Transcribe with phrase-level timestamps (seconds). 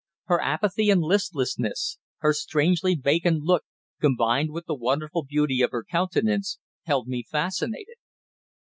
[0.25, 3.65] Her apathy and listlessness, her strangely vacant look,
[3.99, 7.97] combined with the wonderful beauty of her countenance, held me fascinated.